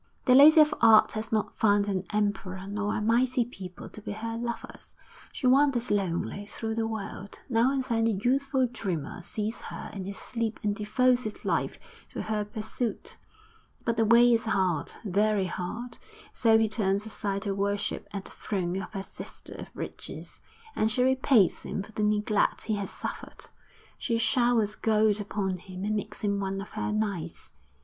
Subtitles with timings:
[0.25, 4.13] The Lady of Art has not found an emperor nor a mighty people to be
[4.13, 4.95] her lovers.
[5.31, 10.05] She wanders lonely through the world; now and then a youthful dreamer sees her in
[10.05, 11.77] his sleep and devotes his life
[12.09, 13.17] to her pursuit;
[13.85, 15.99] but the way is hard, very hard;
[16.33, 20.41] so he turns aside to worship at the throne of her sister of Riches,
[20.75, 23.51] and she repays him for the neglect he has suffered;
[23.99, 27.51] she showers gold upon him and makes him one of her knights.